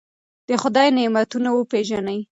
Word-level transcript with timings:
د 0.47 0.49
خدای 0.61 0.87
نعمتونه 0.97 1.49
وپېژنئ. 1.51 2.19